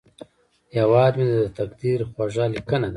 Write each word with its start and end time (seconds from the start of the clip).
هیواد 0.75 1.13
مې 1.17 1.25
د 1.33 1.37
تقدیر 1.59 1.99
خوږه 2.11 2.45
لیکنه 2.55 2.87
ده 2.87 2.89